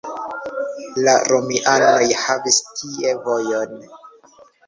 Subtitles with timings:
[1.07, 3.77] La romianoj havis tie vojon.